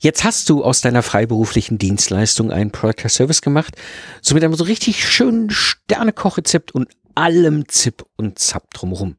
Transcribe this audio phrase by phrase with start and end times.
[0.00, 3.74] Jetzt hast du aus deiner freiberuflichen Dienstleistung einen Product Service gemacht,
[4.22, 9.16] so mit einem so richtig schönen Sternekochrezept und allem Zip und Zap drumherum.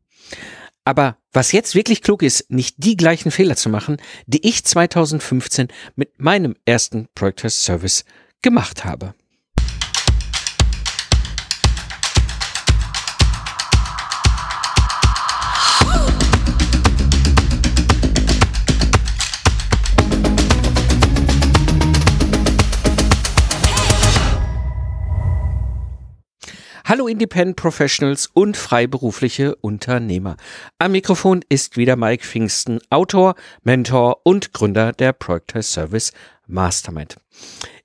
[0.86, 5.68] Aber was jetzt wirklich klug ist, nicht die gleichen Fehler zu machen, die ich 2015
[5.96, 8.05] mit meinem ersten Product Service
[8.41, 9.14] gemacht habe.
[26.89, 30.38] Hallo Independent Professionals und freiberufliche Unternehmer.
[30.79, 36.13] Am Mikrofon ist wieder Mike Pfingsten, Autor, Mentor und Gründer der Project Service
[36.48, 37.17] Mastermind.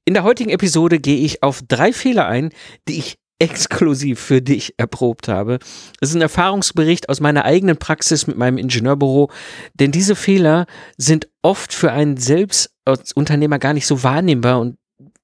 [0.06, 2.48] In der heutigen Episode gehe ich auf drei Fehler ein,
[2.88, 5.58] die ich exklusiv für dich erprobt habe.
[6.00, 9.30] Es ist ein Erfahrungsbericht aus meiner eigenen Praxis mit meinem Ingenieurbüro,
[9.74, 10.64] denn diese Fehler
[10.96, 14.78] sind oft für einen selbst als Unternehmer gar nicht so wahrnehmbar und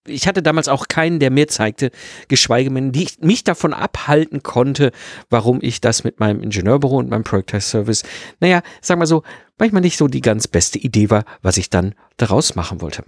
[0.07, 1.91] ich hatte damals auch keinen, der mir zeigte,
[2.29, 4.93] geschweige denn, die mich davon abhalten konnte,
[5.29, 8.05] warum ich das mit meinem Ingenieurbüro und meinem Projektservice,
[8.41, 9.23] naja, sag mal so,
[9.59, 13.05] manchmal nicht so die ganz beste Idee war, was ich dann daraus machen wollte.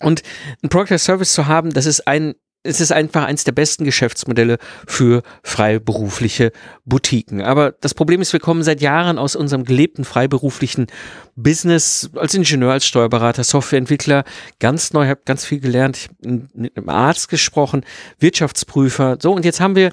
[0.00, 0.22] Und
[0.62, 4.58] ein Project Service zu haben, das ist ein es ist einfach eins der besten Geschäftsmodelle
[4.86, 6.52] für freiberufliche
[6.84, 7.40] Boutiquen.
[7.40, 10.88] Aber das Problem ist, wir kommen seit Jahren aus unserem gelebten freiberuflichen
[11.36, 14.24] Business als Ingenieur, als Steuerberater, Softwareentwickler
[14.58, 17.84] ganz neu, habe ganz viel gelernt, mit einem Arzt gesprochen,
[18.18, 19.92] Wirtschaftsprüfer, so und jetzt haben wir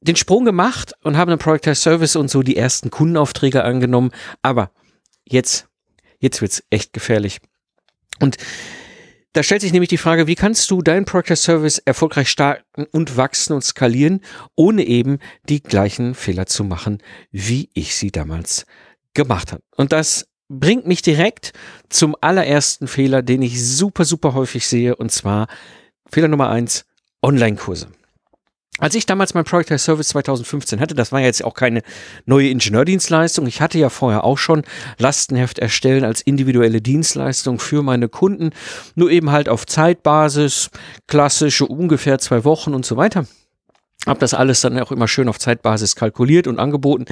[0.00, 4.10] den Sprung gemacht und haben einen Product Service und so die ersten Kundenaufträge angenommen.
[4.40, 4.70] Aber
[5.26, 5.68] jetzt,
[6.18, 7.40] jetzt wird's echt gefährlich.
[8.20, 8.36] Und
[9.36, 13.18] da stellt sich nämlich die Frage, wie kannst du deinen Product Service erfolgreich starten und
[13.18, 14.22] wachsen und skalieren,
[14.54, 18.64] ohne eben die gleichen Fehler zu machen, wie ich sie damals
[19.12, 19.62] gemacht habe.
[19.76, 21.52] Und das bringt mich direkt
[21.90, 25.48] zum allerersten Fehler, den ich super, super häufig sehe, und zwar
[26.10, 26.86] Fehler Nummer eins,
[27.20, 27.88] Online-Kurse.
[28.78, 31.82] Als ich damals mein Product Service 2015 hatte, das war jetzt auch keine
[32.26, 33.46] neue Ingenieurdienstleistung.
[33.46, 34.64] Ich hatte ja vorher auch schon
[34.98, 38.50] Lastenheft erstellen als individuelle Dienstleistung für meine Kunden,
[38.94, 40.70] nur eben halt auf Zeitbasis,
[41.06, 43.26] klassische ungefähr zwei Wochen und so weiter.
[44.04, 47.06] Hab das alles dann auch immer schön auf Zeitbasis kalkuliert und angeboten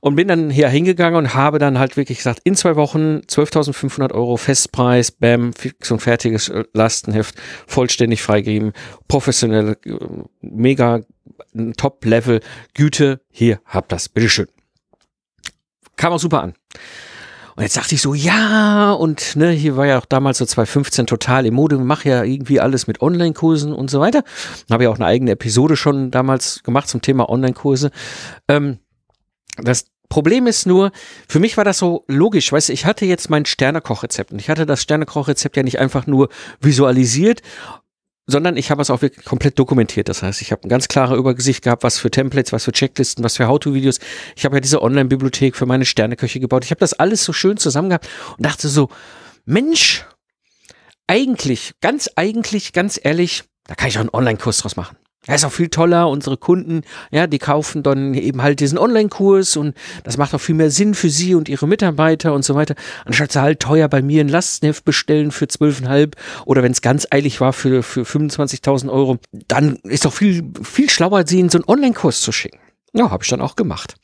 [0.00, 4.12] und bin dann hier hingegangen und habe dann halt wirklich gesagt, in zwei Wochen 12.500
[4.12, 7.34] Euro Festpreis, bam, fix und fertiges äh, Lastenheft,
[7.66, 8.72] vollständig freigegeben,
[9.08, 9.98] professionelle, äh,
[10.40, 11.00] mega
[11.76, 12.40] Top-Level,
[12.74, 14.46] Güte, hier, habt das, bitteschön.
[15.96, 16.54] Kam auch super an.
[17.56, 21.08] Und jetzt dachte ich so, ja, und ne, hier war ja auch damals so 2015
[21.08, 24.22] total im Mode, mache ja irgendwie alles mit Online-Kursen und so weiter.
[24.70, 27.90] Habe ja auch eine eigene Episode schon damals gemacht zum Thema Online-Kurse.
[28.46, 28.78] Ähm,
[29.62, 30.90] das Problem ist nur,
[31.28, 34.48] für mich war das so logisch, weißt du, ich hatte jetzt mein Sternekochrezept und ich
[34.48, 36.28] hatte das Sternekochrezept ja nicht einfach nur
[36.60, 37.42] visualisiert,
[38.26, 40.08] sondern ich habe es auch wirklich komplett dokumentiert.
[40.08, 43.24] Das heißt, ich habe ein ganz klare Übersicht gehabt, was für Templates, was für Checklisten,
[43.24, 44.00] was für How-to-Videos.
[44.36, 46.64] Ich habe ja diese Online-Bibliothek für meine Sterneköche gebaut.
[46.64, 48.90] Ich habe das alles so schön zusammen gehabt und dachte so,
[49.46, 50.04] Mensch,
[51.06, 54.96] eigentlich, ganz eigentlich, ganz ehrlich, da kann ich auch einen Online-Kurs draus machen.
[55.28, 56.08] Ja, ist auch viel toller.
[56.08, 56.80] Unsere Kunden,
[57.10, 60.94] ja, die kaufen dann eben halt diesen Online-Kurs und das macht auch viel mehr Sinn
[60.94, 62.74] für sie und ihre Mitarbeiter und so weiter.
[63.04, 66.16] Anstatt sie halt teuer bei mir ein Lastenheft bestellen für zwölfeinhalb
[66.46, 69.18] oder wenn es ganz eilig war für, für 25.000 Euro,
[69.48, 72.58] dann ist doch viel, viel schlauer, sie in so einen Online-Kurs zu schicken.
[72.94, 73.96] Ja, habe ich dann auch gemacht.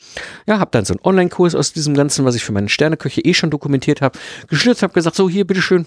[0.46, 3.32] Ja, habe dann so einen Online-Kurs aus diesem Ganzen, was ich für meine Sterneköche eh
[3.32, 4.18] schon dokumentiert habe,
[4.48, 5.86] geschnitzt, habe gesagt, so hier, bitteschön,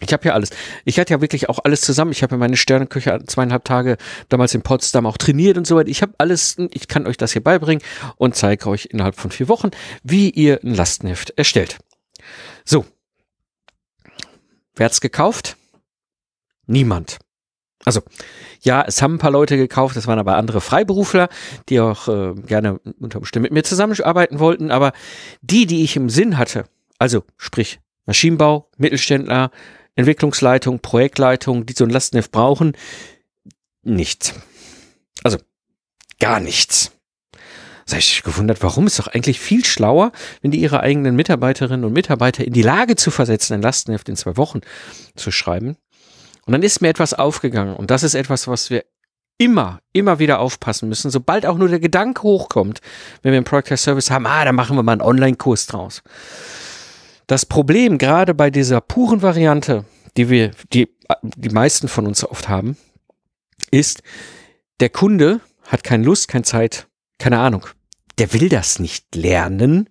[0.00, 0.50] ich habe ja alles.
[0.84, 2.10] Ich hatte ja wirklich auch alles zusammen.
[2.12, 3.96] Ich habe ja meine Sterneküche zweieinhalb Tage
[4.28, 5.88] damals in Potsdam auch trainiert und so weiter.
[5.88, 7.82] Ich habe alles, ich kann euch das hier beibringen
[8.16, 9.70] und zeige euch innerhalb von vier Wochen,
[10.02, 11.78] wie ihr ein Lastenheft erstellt.
[12.64, 12.84] So.
[14.74, 15.56] Wer hat's gekauft?
[16.66, 17.18] Niemand.
[17.84, 18.00] Also,
[18.60, 21.28] ja, es haben ein paar Leute gekauft, das waren aber andere Freiberufler,
[21.68, 24.92] die auch äh, gerne unter Umständen mit mir zusammenarbeiten wollten, aber
[25.42, 26.64] die, die ich im Sinn hatte,
[26.98, 29.50] also sprich Maschinenbau, Mittelständler,
[29.94, 32.76] Entwicklungsleitung, Projektleitung, die so ein Lastenheft brauchen,
[33.82, 34.34] nichts.
[35.22, 35.38] Also
[36.18, 36.92] gar nichts.
[37.86, 41.92] Da ich gewundert, warum ist doch eigentlich viel schlauer, wenn die ihre eigenen Mitarbeiterinnen und
[41.92, 44.60] Mitarbeiter in die Lage zu versetzen, ein Lastenheft in zwei Wochen
[45.14, 45.76] zu schreiben.
[46.46, 48.84] Und dann ist mir etwas aufgegangen und das ist etwas, was wir
[49.38, 52.80] immer, immer wieder aufpassen müssen, sobald auch nur der Gedanke hochkommt,
[53.22, 56.02] wenn wir einen Product Service haben, ah, da machen wir mal einen Online-Kurs draus.
[57.32, 59.86] Das Problem gerade bei dieser puren Variante,
[60.18, 62.76] die wir, die, die meisten von uns oft haben,
[63.70, 64.02] ist,
[64.80, 67.66] der Kunde hat keine Lust, keine Zeit, keine Ahnung.
[68.18, 69.88] Der will das nicht lernen.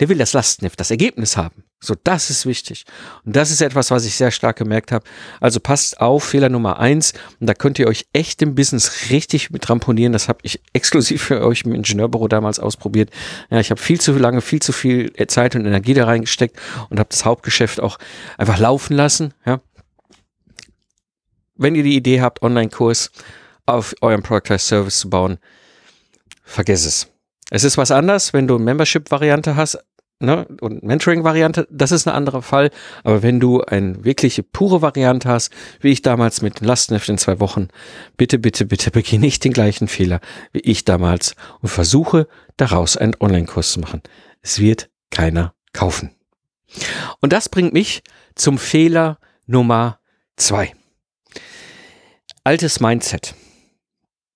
[0.00, 1.64] Der will das Lastenheft, das Ergebnis haben.
[1.82, 2.84] So, das ist wichtig.
[3.24, 5.04] Und das ist etwas, was ich sehr stark gemerkt habe.
[5.40, 7.14] Also passt auf, Fehler Nummer eins.
[7.40, 10.12] Und da könnt ihr euch echt im Business richtig mit ramponieren.
[10.12, 13.10] Das habe ich exklusiv für euch im Ingenieurbüro damals ausprobiert.
[13.50, 16.58] Ja, ich habe viel zu lange, viel zu viel Zeit und Energie da reingesteckt
[16.90, 17.98] und habe das Hauptgeschäft auch
[18.36, 19.32] einfach laufen lassen.
[19.46, 19.60] Ja.
[21.56, 23.10] Wenn ihr die Idee habt, Online-Kurs
[23.64, 25.38] auf eurem Product Service zu bauen,
[26.44, 27.08] vergiss es.
[27.50, 29.78] Es ist was anderes, wenn du eine Membership-Variante hast,
[30.20, 32.70] ne, und Mentoring-Variante, das ist ein anderer Fall.
[33.02, 37.40] Aber wenn du eine wirkliche pure Variante hast, wie ich damals mit Lastenheft in zwei
[37.40, 37.68] Wochen,
[38.16, 40.20] bitte, bitte, bitte beginne nicht den gleichen Fehler
[40.52, 44.02] wie ich damals und versuche daraus einen Online-Kurs zu machen.
[44.42, 46.10] Es wird keiner kaufen.
[47.20, 48.02] Und das bringt mich
[48.34, 49.98] zum Fehler Nummer
[50.36, 50.72] zwei.
[52.44, 53.34] Altes Mindset.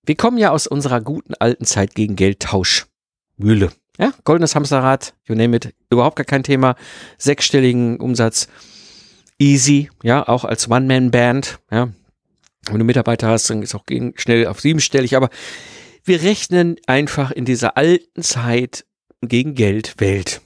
[0.05, 3.71] Wir kommen ja aus unserer guten alten Zeit gegen Geldtauschmühle.
[3.97, 6.75] Ja, goldenes Hamsterrad, you name it, überhaupt gar kein Thema.
[7.17, 8.47] Sechsstelligen Umsatz,
[9.39, 11.89] easy, ja, auch als One-Man-Band, ja.
[12.67, 15.29] Wenn du Mitarbeiter hast, dann ist auch schnell auf siebenstellig, aber
[16.03, 18.85] wir rechnen einfach in dieser alten Zeit
[19.21, 20.41] gegen Geld Welt.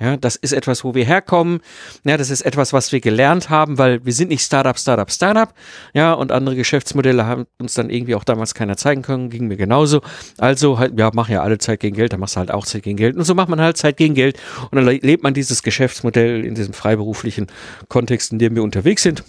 [0.00, 1.60] Ja, das ist etwas, wo wir herkommen.
[2.04, 5.54] Ja, das ist etwas, was wir gelernt haben, weil wir sind nicht Startup, Startup, Startup.
[5.92, 9.56] Ja, und andere Geschäftsmodelle haben uns dann irgendwie auch damals keiner zeigen können, ging mir
[9.56, 10.00] genauso.
[10.38, 12.82] Also halt, ja, mach ja alle Zeit gegen Geld, dann machst du halt auch Zeit
[12.82, 13.16] gegen Geld.
[13.16, 14.40] Und so macht man halt Zeit gegen Geld.
[14.72, 17.46] Und dann lebt man dieses Geschäftsmodell in diesem freiberuflichen
[17.88, 19.22] Kontext, in dem wir unterwegs sind.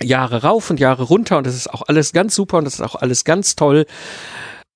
[0.00, 2.80] Jahre rauf und Jahre runter und das ist auch alles ganz super und das ist
[2.80, 3.86] auch alles ganz toll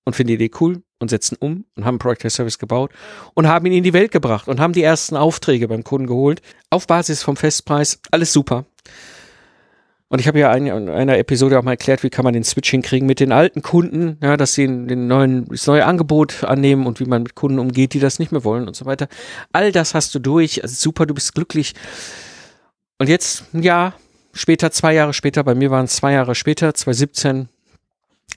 [0.06, 2.92] und finde die Idee cool und setzen um und haben einen Project Service gebaut
[3.34, 6.40] und haben ihn in die Welt gebracht und haben die ersten Aufträge beim Kunden geholt.
[6.70, 8.00] Auf Basis vom Festpreis.
[8.10, 8.64] Alles super.
[10.08, 12.70] Und ich habe ja in einer Episode auch mal erklärt, wie kann man den Switch
[12.70, 17.00] hinkriegen mit den alten Kunden, ja, dass sie den neuen, das neue Angebot annehmen und
[17.00, 19.08] wie man mit Kunden umgeht, die das nicht mehr wollen und so weiter.
[19.52, 20.62] All das hast du durch.
[20.62, 21.74] Also super, du bist glücklich.
[22.98, 23.94] Und jetzt, ein Jahr
[24.32, 27.48] später, zwei Jahre später, bei mir waren es zwei Jahre später, 2017,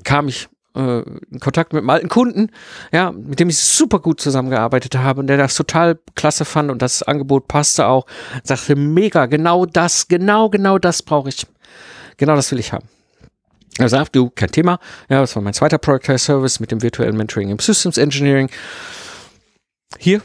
[0.03, 1.01] kam ich äh,
[1.31, 2.51] in Kontakt mit einem alten Kunden,
[2.91, 6.81] ja, mit dem ich super gut zusammengearbeitet habe und der das total klasse fand und
[6.81, 8.05] das Angebot passte auch.
[8.43, 11.45] Sagte, mega, genau das, genau, genau das brauche ich.
[12.17, 12.87] Genau das will ich haben.
[13.77, 14.79] Er sagt, du, kein Thema.
[15.09, 18.49] Ja, das war mein zweiter Product Service mit dem virtuellen Mentoring im Systems Engineering.
[19.97, 20.21] Hier,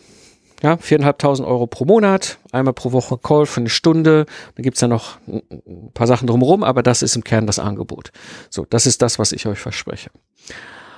[0.63, 4.27] ja, viereinhalbtausend Euro pro Monat, einmal pro Woche Call für eine Stunde.
[4.55, 8.13] Da gibt's ja noch ein paar Sachen drumherum, aber das ist im Kern das Angebot.
[8.51, 10.11] So, das ist das, was ich euch verspreche.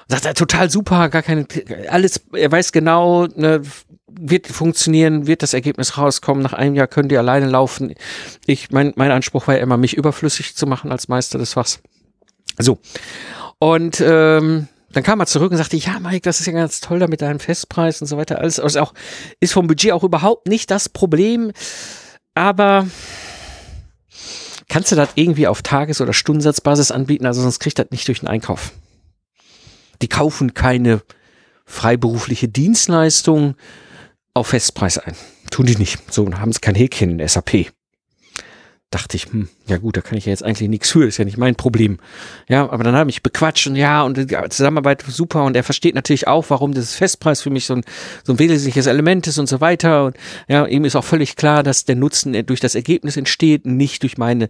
[0.08, 1.46] Sagt er, total super, gar keine,
[1.88, 3.62] alles, er weiß genau, ne,
[4.08, 7.94] wird funktionieren, wird das Ergebnis rauskommen, nach einem Jahr können die alleine laufen.
[8.46, 11.80] Ich, mein, mein Anspruch war ja immer, mich überflüssig zu machen als Meister des Fachs.
[12.58, 12.78] So.
[13.58, 16.98] Und ähm, dann kam er zurück und sagte, ja, Mike, das ist ja ganz toll
[16.98, 18.38] da mit deinem Festpreis und so weiter.
[18.38, 18.94] Alles also auch,
[19.40, 21.52] ist vom Budget auch überhaupt nicht das Problem.
[22.34, 22.86] Aber
[24.70, 27.26] kannst du das irgendwie auf Tages- oder Stundensatzbasis anbieten?
[27.26, 28.72] Also sonst kriegt das nicht durch den Einkauf.
[30.00, 31.02] Die kaufen keine
[31.66, 33.54] freiberufliche Dienstleistung
[34.32, 35.14] auf Festpreis ein.
[35.50, 36.10] Tun die nicht.
[36.10, 37.66] So, haben sie kein Häkchen in SAP
[38.90, 41.24] dachte ich, hm, ja gut, da kann ich ja jetzt eigentlich nichts für, ist ja
[41.24, 41.98] nicht mein Problem.
[42.48, 45.94] Ja, aber dann habe ich bequatscht und ja, und die Zusammenarbeit super und er versteht
[45.94, 47.84] natürlich auch, warum das Festpreis für mich so ein,
[48.22, 50.06] so ein wesentliches Element ist und so weiter.
[50.06, 50.16] Und
[50.46, 54.18] ja, ihm ist auch völlig klar, dass der Nutzen durch das Ergebnis entsteht, nicht durch
[54.18, 54.48] meine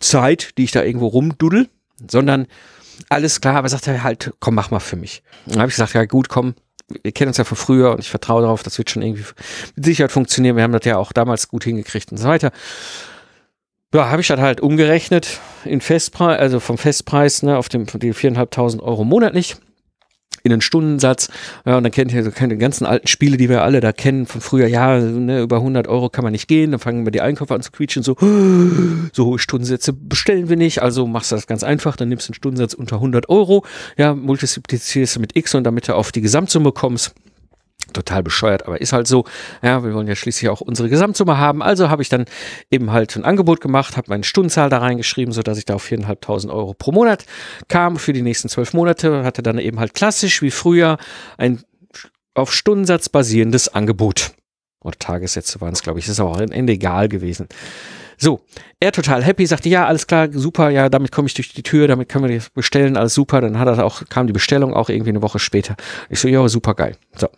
[0.00, 1.68] Zeit, die ich da irgendwo rumduddel,
[2.10, 2.46] sondern
[3.10, 5.22] alles klar, aber sagt er halt, komm, mach mal für mich.
[5.46, 6.54] Dann habe ich gesagt, ja gut, komm,
[7.02, 9.24] wir kennen uns ja von früher und ich vertraue darauf, das wird schon irgendwie
[9.76, 10.56] mit Sicherheit funktionieren.
[10.56, 12.52] Wir haben das ja auch damals gut hingekriegt und so weiter
[13.92, 18.12] ja, habe ich dann halt umgerechnet in Festpreis, also vom Festpreis ne, auf dem die
[18.12, 19.56] viereinhalbtausend Euro monatlich
[20.42, 21.28] in den Stundensatz.
[21.66, 24.26] Ja, und dann kennt ihr, ihr die ganzen alten Spiele, die wir alle da kennen
[24.26, 24.66] von früher.
[24.66, 26.70] Ja, ne, über 100 Euro kann man nicht gehen.
[26.70, 28.02] Dann fangen wir die Einkäufe an zu quietschen.
[28.02, 28.16] So,
[29.12, 30.82] so hohe Stundensätze bestellen wir nicht.
[30.82, 31.96] Also machst du das ganz einfach.
[31.96, 33.64] Dann nimmst du einen Stundensatz unter 100 Euro.
[33.96, 37.14] Ja, multiplizierst du mit X und damit du auf die Gesamtsumme kommst
[37.92, 39.24] total bescheuert, aber ist halt so.
[39.62, 41.62] Ja, wir wollen ja schließlich auch unsere Gesamtsumme haben.
[41.62, 42.24] Also habe ich dann
[42.70, 45.84] eben halt ein Angebot gemacht, habe meine Stundenzahl da reingeschrieben, so dass ich da auf
[45.84, 47.24] 4.500 Euro pro Monat
[47.68, 49.24] kam für die nächsten zwölf Monate.
[49.24, 50.98] Hatte dann eben halt klassisch wie früher
[51.36, 51.62] ein
[52.34, 54.32] auf Stundensatz basierendes Angebot.
[54.82, 56.06] Oder Tagessätze waren es, glaube ich.
[56.06, 57.48] Das ist auch am Ende egal gewesen.
[58.16, 58.40] So,
[58.80, 61.88] er total happy, sagte, ja, alles klar, super, ja, damit komme ich durch die Tür,
[61.88, 63.40] damit können wir das bestellen, alles super.
[63.40, 65.74] Dann hat er auch, kam die Bestellung auch irgendwie eine Woche später.
[66.10, 66.96] Ich so, ja, super geil.
[67.16, 67.28] So,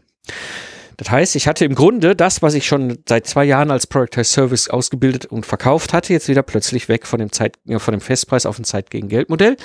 [0.96, 4.22] das heißt, ich hatte im Grunde das, was ich schon seit zwei Jahren als Product
[4.24, 8.46] Service ausgebildet und verkauft hatte, jetzt wieder plötzlich weg von dem Zeit, von dem Festpreis
[8.46, 9.56] auf ein Zeit gegen Geld Modell.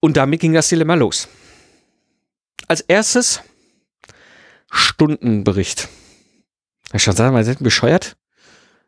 [0.00, 1.28] Und damit ging das Dilemma los.
[2.68, 3.40] Als erstes
[4.70, 5.88] Stundenbericht.
[6.92, 8.16] Ich schon sagen, wir sind bescheuert.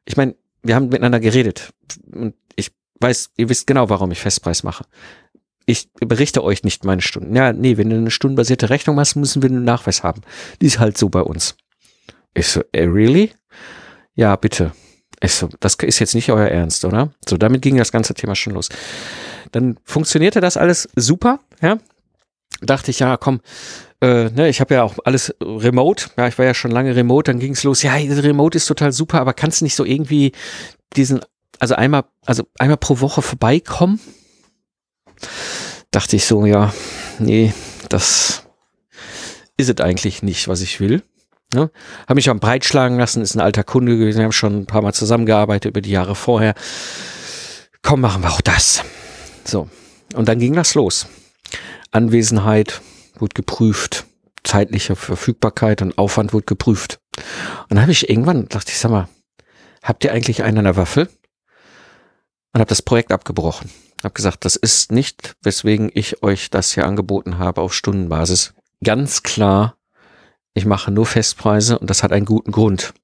[0.04, 1.72] ich meine, wir haben miteinander geredet
[2.12, 4.84] und ich weiß, ihr wisst genau, warum ich Festpreis mache.
[5.66, 7.34] Ich berichte euch nicht meine Stunden.
[7.34, 10.22] Ja, nee, wenn du eine stundenbasierte Rechnung machst, müssen wir einen Nachweis haben.
[10.60, 11.56] Die ist halt so bei uns.
[12.34, 13.32] Ich so, eh, really?
[14.14, 14.72] Ja, bitte.
[15.20, 17.12] Ich so, das ist jetzt nicht euer Ernst, oder?
[17.28, 18.68] So, damit ging das ganze Thema schon los.
[19.50, 21.78] Dann funktionierte das alles super, ja.
[22.60, 23.40] Dachte ich, ja, komm,
[24.00, 26.10] äh, ne, ich habe ja auch alles remote.
[26.16, 27.30] Ja, ich war ja schon lange remote.
[27.30, 27.82] Dann ging es los.
[27.82, 30.32] Ja, remote ist total super, aber kannst nicht so irgendwie
[30.94, 31.20] diesen,
[31.58, 34.00] also einmal, also einmal pro Woche vorbeikommen?
[35.90, 36.72] Dachte ich so, ja,
[37.18, 37.52] nee,
[37.88, 38.42] das
[39.56, 41.02] ist es eigentlich nicht, was ich will.
[41.54, 41.70] Ne?
[42.02, 44.82] Habe mich auch breitschlagen lassen, ist ein alter Kunde gewesen, wir haben schon ein paar
[44.82, 46.54] Mal zusammengearbeitet über die Jahre vorher.
[47.82, 48.82] Komm, machen wir auch das.
[49.44, 49.68] So,
[50.14, 51.06] und dann ging das los.
[51.92, 52.82] Anwesenheit
[53.18, 54.06] wurde geprüft,
[54.44, 56.98] zeitliche Verfügbarkeit und Aufwand wurde geprüft.
[57.16, 59.08] Und dann habe ich irgendwann, dachte ich, sag mal,
[59.82, 61.08] habt ihr eigentlich einen an der Waffel?
[62.52, 63.70] Und habe das Projekt abgebrochen.
[64.02, 68.54] Habe gesagt, das ist nicht, weswegen ich euch das hier angeboten habe auf Stundenbasis.
[68.84, 69.76] Ganz klar,
[70.54, 72.94] ich mache nur Festpreise und das hat einen guten Grund.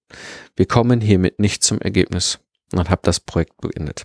[0.57, 2.39] Wir kommen hiermit nicht zum Ergebnis.
[2.75, 4.05] Und habe das Projekt beendet.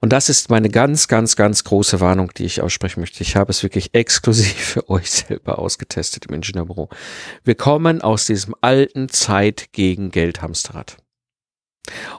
[0.00, 3.22] Und das ist meine ganz, ganz, ganz große Warnung, die ich aussprechen möchte.
[3.22, 6.88] Ich habe es wirklich exklusiv für euch selber ausgetestet im Ingenieurbüro.
[7.42, 10.98] Wir kommen aus diesem alten Zeit gegen Geld Hamsterrad.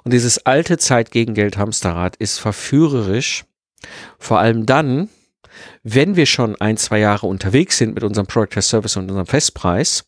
[0.04, 3.46] Und dieses alte Zeit gegen Geld Hamsterrad ist verführerisch,
[4.18, 5.10] vor allem dann,
[5.84, 9.28] wenn wir schon ein, zwei Jahre unterwegs sind mit unserem Product as Service und unserem
[9.28, 10.06] Festpreis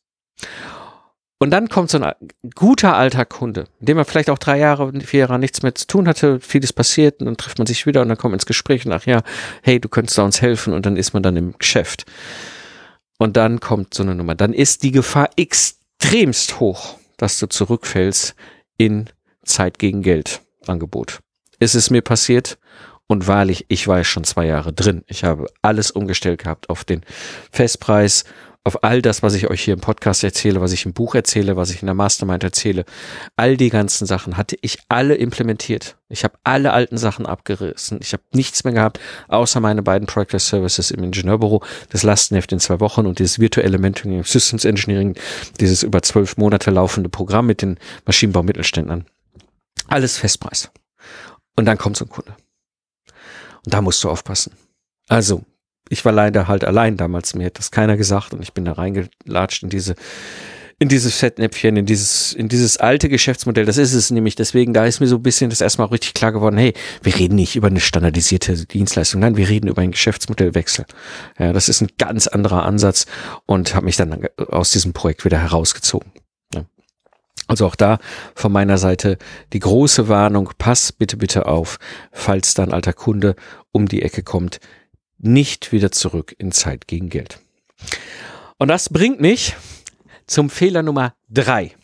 [1.39, 2.13] und dann kommt so ein
[2.55, 5.86] guter alter Kunde, mit dem man vielleicht auch drei Jahre, vier Jahre nichts mehr zu
[5.86, 8.48] tun hatte, vieles passiert und dann trifft man sich wieder und dann kommt man ins
[8.48, 9.22] Gespräch und ach ja,
[9.62, 12.05] hey, du könntest da uns helfen und dann ist man dann im Geschäft.
[13.19, 14.36] Und dann kommt so eine Nummer.
[14.36, 18.36] Dann ist die Gefahr extremst hoch, dass du zurückfällst
[18.77, 19.10] in
[19.43, 21.19] Zeit gegen Geld Angebot.
[21.60, 22.57] Ist es mir passiert
[23.08, 25.04] und wahrlich, ich war schon zwei Jahre drin.
[25.08, 27.02] Ich habe alles umgestellt gehabt auf den
[27.52, 28.26] Festpreis
[28.68, 31.56] auf all das, was ich euch hier im Podcast erzähle, was ich im Buch erzähle,
[31.56, 32.84] was ich in der Mastermind erzähle,
[33.38, 35.96] all die ganzen Sachen hatte ich alle implementiert.
[36.10, 38.00] Ich habe alle alten Sachen abgerissen.
[38.02, 39.00] Ich habe nichts mehr gehabt,
[39.30, 43.78] außer meine beiden Project Services im Ingenieurbüro, das Lastenheft in zwei Wochen und dieses virtuelle
[43.78, 45.16] Mentoring Systems Engineering,
[45.62, 49.06] dieses über zwölf Monate laufende Programm mit den Maschinenbaumittelständlern.
[49.88, 50.72] Alles Festpreis.
[51.56, 52.36] Und dann kommt so ein Kunde.
[53.68, 54.54] Da musst du aufpassen.
[55.10, 55.44] Also,
[55.90, 57.36] ich war leider halt allein damals.
[57.36, 59.96] Mir hat das keiner gesagt und ich bin da reingelatscht in diese,
[60.80, 63.66] in dieses Fettnäpfchen, in dieses, in dieses alte Geschäftsmodell.
[63.66, 64.36] Das ist es nämlich.
[64.36, 66.58] Deswegen, da ist mir so ein bisschen das erstmal richtig klar geworden.
[66.58, 69.20] Hey, wir reden nicht über eine standardisierte Dienstleistung.
[69.22, 70.86] Nein, wir reden über einen Geschäftsmodellwechsel.
[71.38, 73.06] Ja, das ist ein ganz anderer Ansatz
[73.46, 76.12] und habe mich dann aus diesem Projekt wieder herausgezogen.
[77.48, 78.00] Also auch da
[78.36, 79.18] von meiner Seite
[79.54, 81.80] die große Warnung, pass bitte, bitte auf,
[82.12, 83.36] falls da ein alter Kunde
[83.72, 84.60] um die Ecke kommt,
[85.18, 87.39] nicht wieder zurück in Zeit gegen Geld.
[88.58, 89.56] Und das bringt mich
[90.25, 91.75] zum Fehler Nummer drei.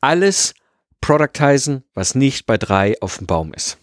[0.00, 0.54] Alles
[1.00, 3.78] productizen, was nicht bei drei auf dem Baum ist.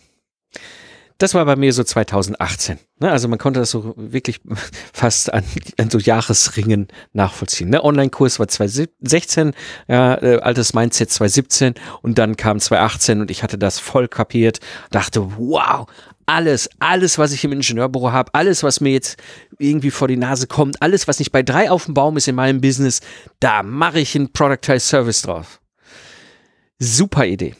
[1.19, 2.79] Das war bei mir so 2018.
[3.01, 3.11] Ne?
[3.11, 4.39] Also man konnte das so wirklich
[4.93, 5.43] fast an,
[5.77, 7.69] an so Jahresringen nachvollziehen.
[7.69, 7.83] Ne?
[7.83, 9.51] Online-Kurs war 2016,
[9.89, 14.61] ja, äh, altes Mindset 2017 und dann kam 2018 und ich hatte das voll kapiert,
[14.91, 15.87] dachte, wow,
[16.25, 19.17] alles, alles, was ich im Ingenieurbüro habe, alles, was mir jetzt
[19.57, 22.35] irgendwie vor die Nase kommt, alles, was nicht bei drei auf dem Baum ist in
[22.35, 23.01] meinem Business,
[23.41, 25.59] da mache ich einen Productized Service drauf.
[26.77, 27.55] Super Idee.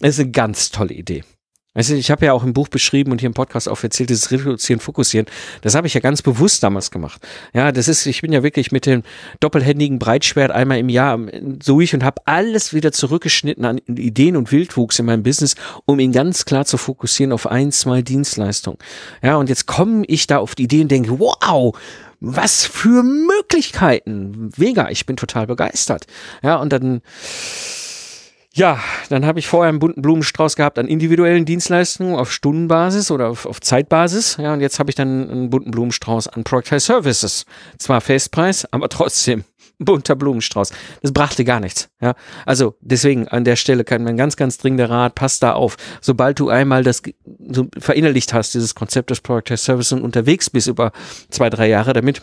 [0.00, 1.24] Das ist eine ganz tolle Idee.
[1.72, 4.32] Du, ich habe ja auch im Buch beschrieben und hier im Podcast auch erzählt, dieses
[4.32, 5.26] Reduzieren, Fokussieren.
[5.62, 7.24] Das habe ich ja ganz bewusst damals gemacht.
[7.54, 9.04] Ja, das ist, ich bin ja wirklich mit dem
[9.38, 14.98] doppelhändigen Breitschwert einmal im Jahr durch und habe alles wieder zurückgeschnitten an Ideen und Wildwuchs
[14.98, 15.54] in meinem Business,
[15.86, 18.78] um ihn ganz klar zu fokussieren auf ein, zwei Dienstleistungen.
[19.22, 21.78] Ja, und jetzt komme ich da auf die Idee und denke, wow,
[22.18, 24.50] was für Möglichkeiten.
[24.56, 26.06] Mega, ich bin total begeistert.
[26.42, 27.00] Ja, und dann
[28.52, 33.28] ja, dann habe ich vorher einen bunten Blumenstrauß gehabt an individuellen Dienstleistungen auf Stundenbasis oder
[33.28, 34.38] auf, auf Zeitbasis.
[34.40, 37.46] Ja, und jetzt habe ich dann einen bunten Blumenstrauß an Productized Services.
[37.78, 39.44] Zwar Festpreis, aber trotzdem
[39.80, 40.72] bunter Blumenstrauß.
[41.02, 41.88] Das brachte gar nichts.
[42.00, 42.14] Ja,
[42.44, 45.76] also deswegen an der Stelle kann mein ganz, ganz dringender Rat, pass da auf.
[46.00, 47.02] Sobald du einmal das
[47.48, 50.92] so verinnerlicht hast, dieses Konzept des Productized Services und unterwegs bist über
[51.30, 52.22] zwei, drei Jahre damit,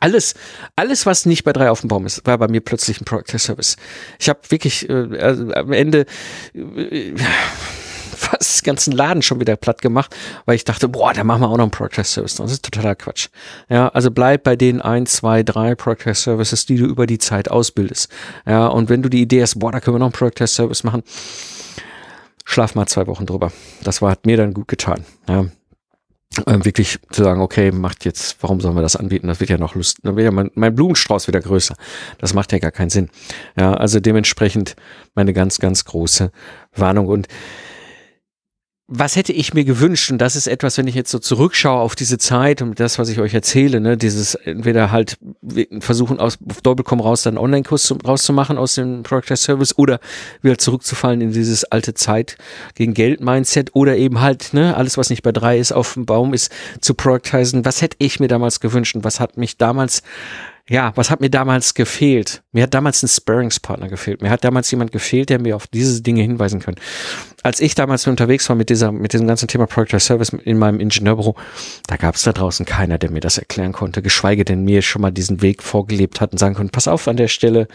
[0.00, 0.34] alles,
[0.76, 3.38] alles, was nicht bei drei auf dem Baum ist, war bei mir plötzlich ein Product
[3.38, 3.76] Service.
[4.18, 6.06] Ich habe wirklich äh, also am Ende
[6.54, 7.14] äh,
[8.16, 10.14] fast den ganzen Laden schon wieder platt gemacht,
[10.46, 12.36] weil ich dachte, boah, da machen wir auch noch einen Product Service.
[12.36, 13.28] Das ist totaler Quatsch.
[13.68, 17.50] Ja, also bleib bei den ein, zwei, drei Product Services, die du über die Zeit
[17.50, 18.10] ausbildest.
[18.46, 20.84] Ja, und wenn du die Idee hast, boah, da können wir noch einen Product Service
[20.84, 21.02] machen,
[22.44, 23.52] schlaf mal zwei Wochen drüber.
[23.82, 25.04] Das war, hat mir dann gut getan.
[25.28, 25.46] Ja,
[26.46, 29.26] ähm, wirklich zu sagen, okay, macht jetzt, warum sollen wir das anbieten?
[29.26, 31.76] Das wird ja noch Lust, dann wird ja mein, mein Blumenstrauß wieder größer.
[32.18, 33.10] Das macht ja gar keinen Sinn.
[33.58, 34.76] Ja, also dementsprechend
[35.14, 36.30] meine ganz, ganz große
[36.74, 37.28] Warnung und
[38.86, 40.10] was hätte ich mir gewünscht?
[40.10, 43.08] Und das ist etwas, wenn ich jetzt so zurückschaue auf diese Zeit und das, was
[43.08, 45.16] ich euch erzähle, ne, dieses entweder halt
[45.80, 50.00] versuchen, aus Doppelcom raus dann Online-Kurs rauszumachen aus dem Product Service oder
[50.42, 52.36] wieder zurückzufallen in dieses alte Zeit
[52.74, 56.34] gegen Geld-Mindset oder eben halt, ne, alles, was nicht bei drei ist, auf dem Baum
[56.34, 57.64] ist, zu productizen.
[57.64, 60.02] Was hätte ich mir damals gewünscht und was hat mich damals
[60.68, 62.42] ja, was hat mir damals gefehlt?
[62.52, 64.22] Mir hat damals ein Sparringspartner gefehlt.
[64.22, 66.76] Mir hat damals jemand gefehlt, der mir auf diese Dinge hinweisen kann.
[67.42, 70.80] Als ich damals unterwegs war mit dieser, mit diesem ganzen Thema Project Service in meinem
[70.80, 71.36] Ingenieurbüro,
[71.86, 75.02] da gab es da draußen keiner, der mir das erklären konnte, geschweige denn mir schon
[75.02, 77.68] mal diesen Weg vorgelebt hat und sagen konnte, pass auf an der Stelle,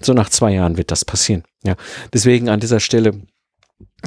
[0.00, 1.42] so nach zwei Jahren wird das passieren.
[1.64, 1.74] Ja,
[2.12, 3.22] deswegen an dieser Stelle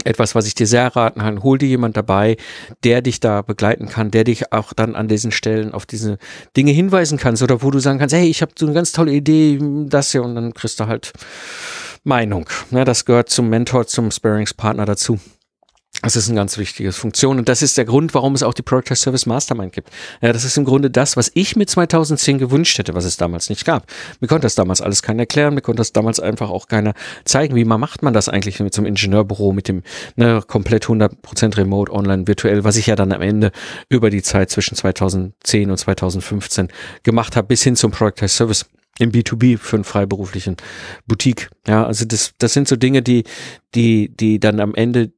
[0.06, 1.44] etwas, was ich dir sehr raten kann.
[1.44, 2.38] Hol dir jemand dabei,
[2.84, 6.18] der dich da begleiten kann, der dich auch dann an diesen Stellen auf diese
[6.56, 9.12] Dinge hinweisen kannst oder wo du sagen kannst, hey, ich habe so eine ganz tolle
[9.12, 11.14] Idee, das hier und dann kriegst du halt
[12.04, 12.50] Meinung.
[12.72, 15.20] Ja, das gehört zum Mentor, zum Sparingspartner dazu.
[16.02, 18.62] Das ist eine ganz wichtige Funktion und das ist der Grund, warum es auch die
[18.62, 19.90] Product Service Mastermind gibt.
[20.22, 23.50] Ja, das ist im Grunde das, was ich mir 2010 gewünscht hätte, was es damals
[23.50, 23.86] nicht gab.
[24.22, 26.94] Mir konnte das damals alles keiner erklären, mir konnte das damals einfach auch keiner
[27.26, 29.84] zeigen, wie man macht man das eigentlich mit so einem Ingenieurbüro, mit dem
[30.16, 33.52] ne, komplett 100% remote, online, virtuell, was ich ja dann am Ende
[33.90, 36.70] über die Zeit zwischen 2010 und 2015
[37.04, 38.66] gemacht habe, bis hin zum Product Service
[39.00, 40.56] im B2B für einen freiberuflichen
[41.08, 41.50] Boutique.
[41.68, 43.24] Ja, also das, das sind so Dinge, die,
[43.76, 45.12] die, die dann am Ende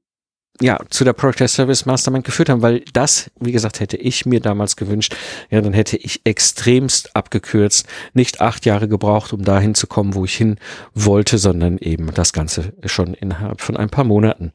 [0.59, 4.39] ja, zu der Project Service Mastermind geführt haben, weil das, wie gesagt, hätte ich mir
[4.39, 5.15] damals gewünscht,
[5.49, 10.25] ja, dann hätte ich extremst abgekürzt, nicht acht Jahre gebraucht, um dahin zu kommen, wo
[10.25, 10.57] ich hin
[10.93, 14.51] wollte, sondern eben das Ganze schon innerhalb von ein paar Monaten.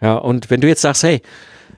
[0.00, 1.22] Ja, und wenn du jetzt sagst, hey,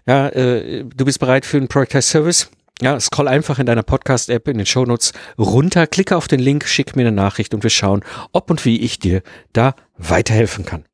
[0.06, 4.48] ja, äh, du bist bereit für einen Project Service, ja, scroll einfach in deiner Podcast-App
[4.48, 8.02] in den Shownotes runter, klicke auf den Link, schick mir eine Nachricht und wir schauen,
[8.32, 10.84] ob und wie ich dir da weiterhelfen kann.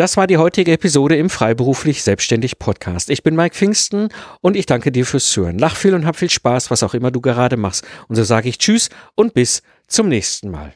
[0.00, 3.10] Das war die heutige Episode im Freiberuflich Selbstständig Podcast.
[3.10, 4.08] Ich bin Mike Pfingsten
[4.40, 5.58] und ich danke dir fürs Zuhören.
[5.58, 7.86] Lach viel und hab viel Spaß, was auch immer du gerade machst.
[8.08, 10.72] Und so sage ich Tschüss und bis zum nächsten Mal.